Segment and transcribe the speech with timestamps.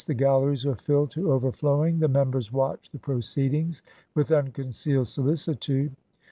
[0.03, 3.83] The galleries were filled to over flowing; the Members watched the proceedings
[4.15, 5.95] with unconcealed solicitude.